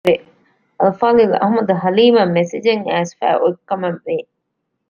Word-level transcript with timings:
އިއްޔެ 0.03 0.15
ހަވީރުއްސުރެ 0.19 0.81
އަލްފާޟިލް 0.81 1.33
އަޙްމަދު 1.41 1.73
ޙަލީމަށް 1.81 2.33
މެސެޖެއް 2.37 2.85
އައިސްފައި 2.87 3.37
އޮތް 3.41 3.61
ކަމަށް 3.69 4.01
ވެ 4.05 4.17